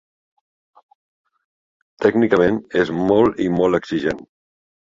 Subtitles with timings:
[2.05, 4.29] Tècnicament és molt i molt exigent.